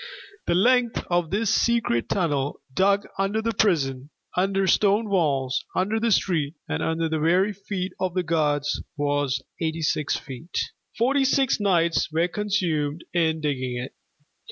The 0.47 0.55
length 0.55 1.05
of 1.11 1.29
this 1.29 1.53
secret 1.53 2.09
tunnel, 2.09 2.59
dug 2.73 3.05
under 3.19 3.39
the 3.39 3.53
prison, 3.53 4.09
under 4.35 4.65
stone 4.65 5.09
walls, 5.11 5.63
under 5.75 5.99
the 5.99 6.11
street 6.11 6.55
and 6.67 6.81
under 6.81 7.07
the 7.07 7.19
very 7.19 7.53
feet 7.53 7.93
of 7.99 8.15
the 8.15 8.23
guards, 8.23 8.81
was 8.97 9.43
eighty 9.61 9.83
six 9.83 10.15
feet. 10.15 10.57
Forty 10.97 11.23
six 11.23 11.59
nights 11.59 12.11
were 12.11 12.27
consumed 12.27 13.03
in 13.13 13.41
digging 13.41 13.75
it. 13.77 13.93